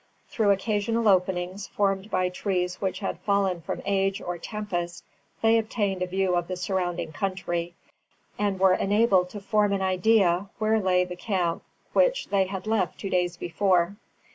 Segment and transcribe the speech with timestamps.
[0.29, 5.03] Through occasional openings, formed by trees which had fallen from age or tempest,
[5.43, 7.75] they obtained a view of the surrounding country,
[8.39, 11.61] and were enabled to form an idea where lay the camp
[11.93, 13.95] which they had left two days before.